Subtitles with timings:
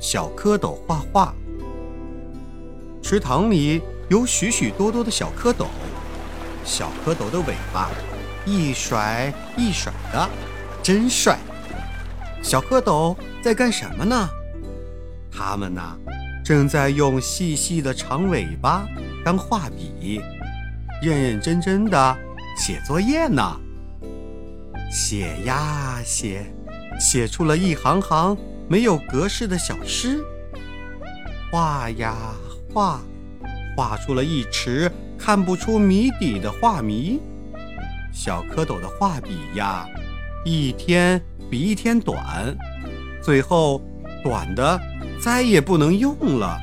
[0.00, 1.34] 小蝌蚪画画。
[3.02, 5.66] 池塘里有许许多多的小蝌蚪，
[6.64, 7.90] 小蝌蚪的尾巴
[8.46, 10.28] 一甩一甩的，
[10.82, 11.38] 真帅。
[12.42, 14.28] 小蝌蚪在干什么呢？
[15.30, 15.82] 它们呢，
[16.42, 18.86] 正在用细细的长尾巴
[19.22, 20.22] 当画笔。
[21.02, 22.16] 认认真真的
[22.56, 23.42] 写作业呢，
[24.90, 26.44] 写呀写，
[26.98, 28.36] 写出了一行行
[28.70, 30.24] 没有格式的小诗。
[31.50, 32.14] 画呀
[32.72, 33.00] 画，
[33.76, 37.18] 画出了一池看不出谜底的画谜。
[38.12, 39.88] 小蝌蚪的画笔呀，
[40.44, 42.56] 一天比一天短，
[43.20, 43.82] 最后
[44.22, 44.80] 短的
[45.20, 46.56] 再也不能用了。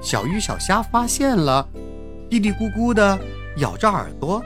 [0.00, 1.68] 小鱼小虾发现了。
[2.30, 3.18] 嘀嘀咕咕的
[3.56, 4.40] 咬着耳朵，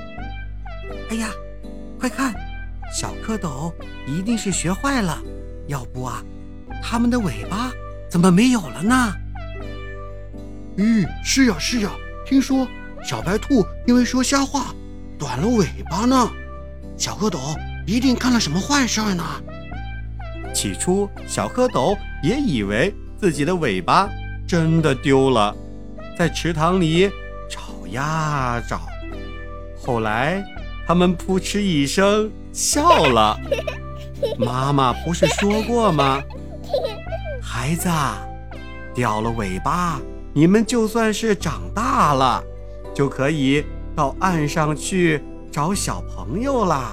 [1.10, 1.28] 哎呀，
[1.98, 2.32] 快看，
[2.94, 3.70] 小蝌蚪
[4.06, 5.20] 一定是学坏了，
[5.66, 6.22] 要不啊，
[6.82, 7.70] 它们的尾巴
[8.10, 9.14] 怎么没有了呢？
[10.76, 11.90] 咦，是呀是呀，
[12.26, 12.66] 听说
[13.04, 14.74] 小白兔因为说瞎话，
[15.18, 16.30] 短了尾巴呢。
[16.96, 19.24] 小蝌蚪一定干了什么坏事儿呢？
[20.54, 24.08] 起初，小蝌蚪也以为自己的尾巴
[24.46, 25.54] 真的丢了，
[26.16, 27.10] 在池塘里
[27.50, 27.72] 找。
[27.92, 28.80] 呀找，
[29.78, 30.42] 后来
[30.86, 33.38] 它们扑哧一声笑了。
[34.38, 36.20] 妈妈不是说过吗？
[37.42, 37.88] 孩子，
[38.94, 40.00] 掉了尾巴，
[40.32, 42.42] 你们就算是长大了，
[42.94, 43.64] 就可以
[43.94, 46.92] 到岸上去找小朋友啦。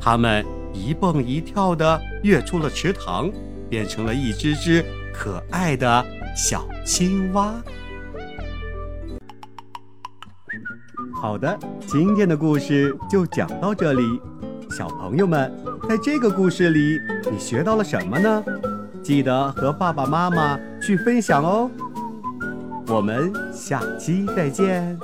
[0.00, 3.30] 他们一蹦一跳地跃出了池塘，
[3.70, 4.84] 变成了一只只
[5.14, 6.04] 可爱的
[6.36, 7.54] 小青蛙。
[11.14, 11.56] 好的，
[11.86, 14.02] 今天的故事就讲到这里。
[14.70, 15.52] 小朋友们，
[15.88, 16.98] 在这个故事里，
[17.30, 18.44] 你学到了什么呢？
[19.02, 21.70] 记得和爸爸妈妈去分享哦。
[22.86, 24.98] 我们下期再见。